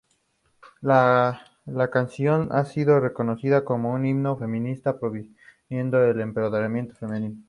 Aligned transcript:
La 0.81 1.43
canción 1.93 2.47
ha 2.53 2.65
sido 2.65 2.99
reconocida 2.99 3.63
como 3.63 3.93
un 3.93 4.07
himno 4.07 4.35
feminista, 4.35 4.99
promoviendo 4.99 6.03
el 6.03 6.19
empoderamiento 6.21 6.95
femenino. 6.95 7.39